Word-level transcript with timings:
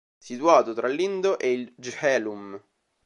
Situato 0.17 0.73
tra 0.73 0.87
l'Indo 0.87 1.37
e 1.37 1.51
il 1.51 1.71
Jhelum. 1.77 2.59